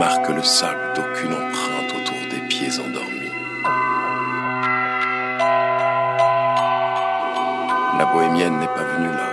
marque 0.00 0.30
le 0.30 0.42
sable 0.42 0.80
d'aucune 0.96 1.34
empreinte 1.34 1.90
autour 1.90 2.16
des 2.30 2.40
pieds 2.48 2.72
endormis. 2.78 3.30
La 7.98 8.06
bohémienne 8.10 8.58
n'est 8.60 8.66
pas 8.66 8.84
venue 8.96 9.08
là. 9.08 9.30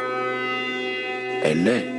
Elle 1.45 1.67
est 1.69 1.96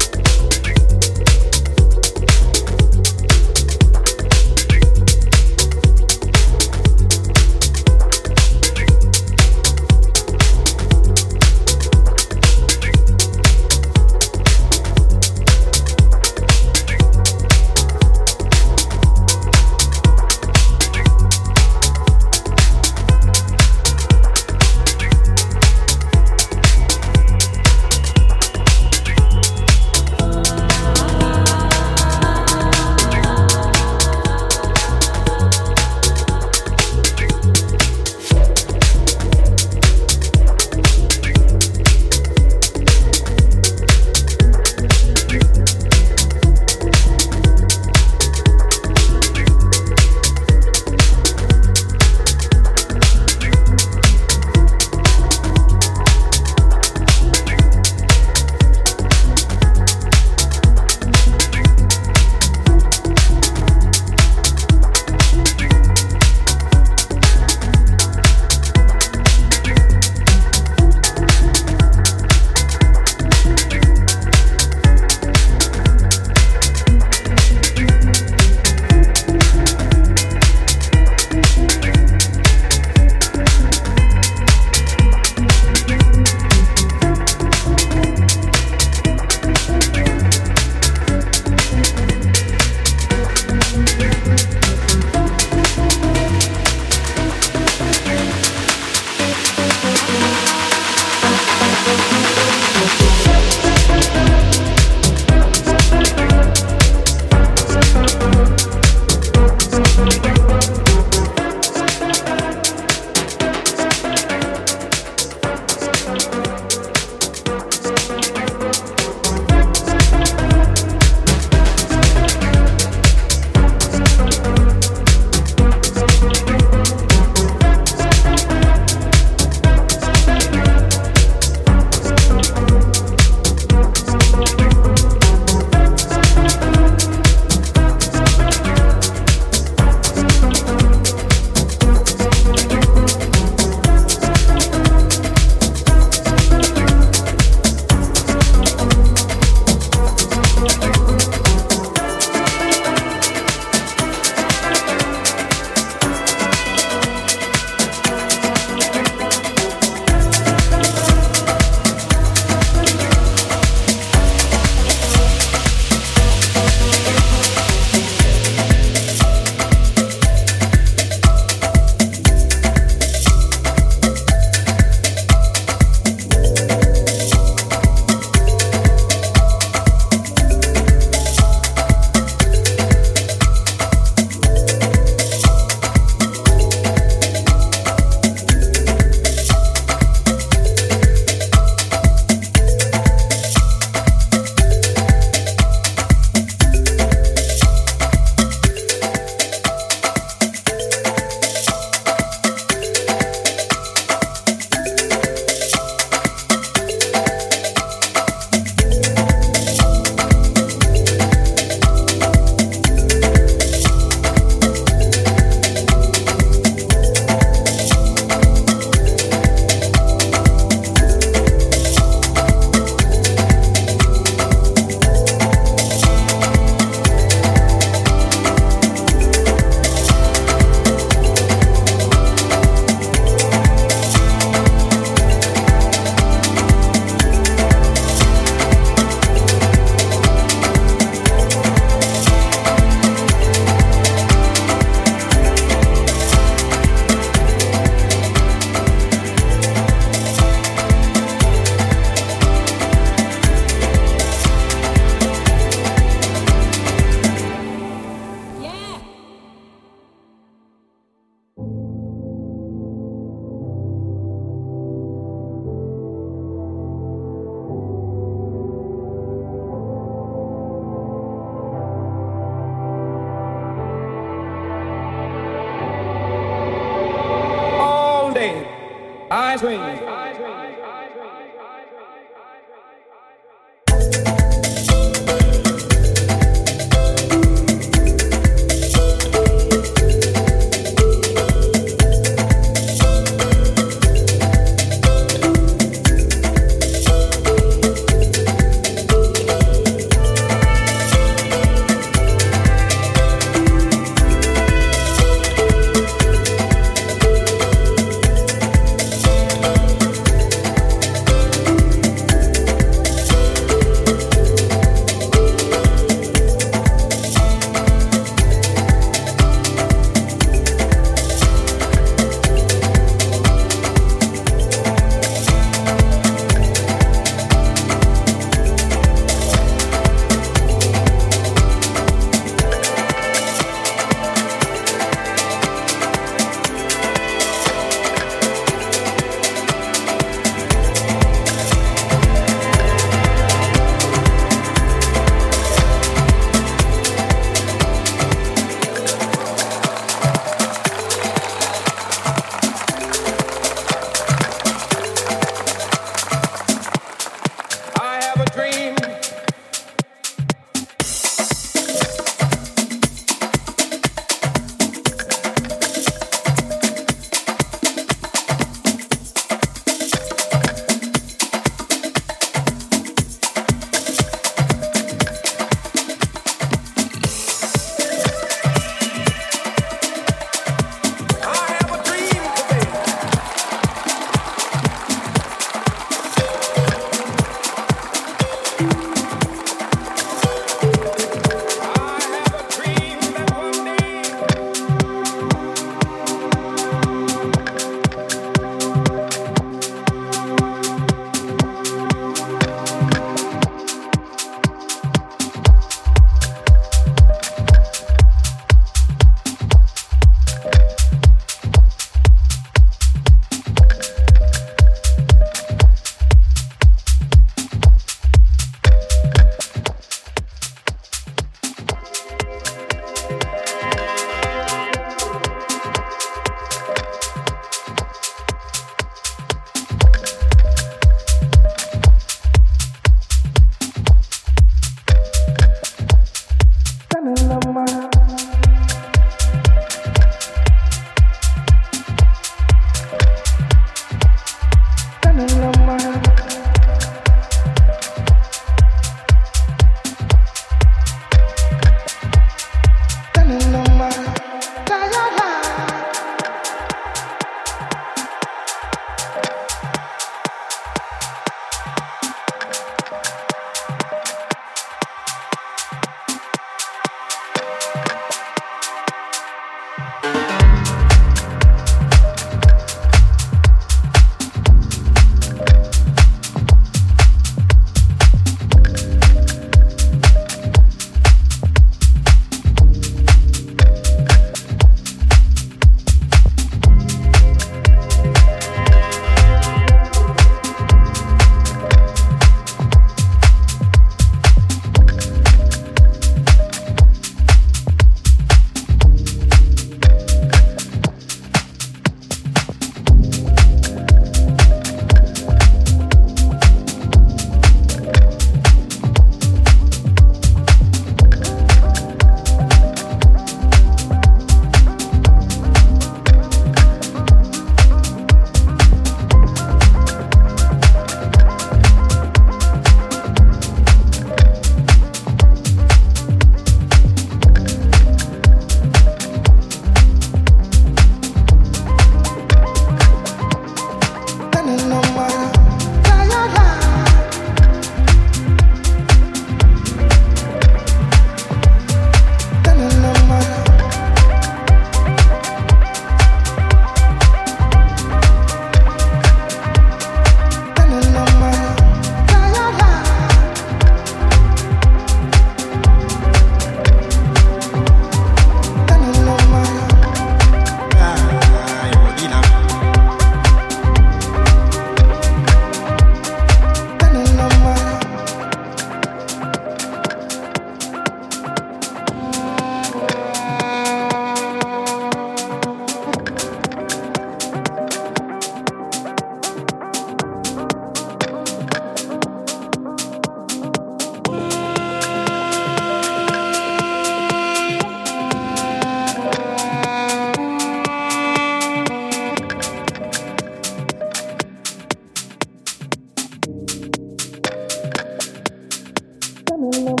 Hello. 599.61 600.00